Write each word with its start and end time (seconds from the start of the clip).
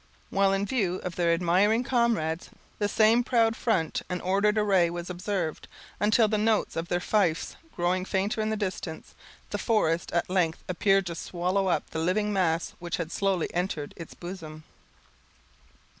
While 0.31 0.51
in 0.51 0.65
view 0.65 0.95
of 1.03 1.15
their 1.15 1.31
admiring 1.31 1.83
comrades, 1.83 2.49
the 2.79 2.87
same 2.89 3.23
proud 3.23 3.55
front 3.55 4.01
and 4.09 4.19
ordered 4.23 4.57
array 4.57 4.89
was 4.89 5.11
observed, 5.11 5.67
until 5.99 6.27
the 6.27 6.39
notes 6.39 6.75
of 6.75 6.87
their 6.87 6.99
fifes 6.99 7.55
growing 7.75 8.03
fainter 8.03 8.41
in 8.41 8.49
distance, 8.57 9.13
the 9.51 9.59
forest 9.59 10.11
at 10.11 10.27
length 10.27 10.63
appeared 10.67 11.05
to 11.05 11.13
swallow 11.13 11.67
up 11.67 11.87
the 11.91 11.99
living 11.99 12.33
mass 12.33 12.73
which 12.79 12.97
had 12.97 13.11
slowly 13.11 13.53
entered 13.53 13.93
its 13.95 14.15
bosom. 14.15 14.63